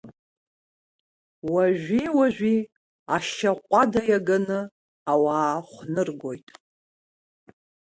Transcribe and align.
Уажәи-уажәи, 1.51 2.59
ашьаҟәада 3.15 4.01
иаганы, 4.11 4.59
ауаа 5.11 5.57
хәныргоит. 5.69 6.47